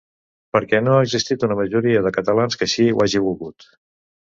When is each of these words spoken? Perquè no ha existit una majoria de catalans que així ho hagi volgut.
Perquè 0.55 0.79
no 0.85 0.95
ha 0.99 1.03
existit 1.07 1.45
una 1.49 1.59
majoria 1.61 2.03
de 2.07 2.13
catalans 2.17 2.59
que 2.63 2.69
així 2.71 2.89
ho 2.95 3.07
hagi 3.09 3.25
volgut. 3.29 3.71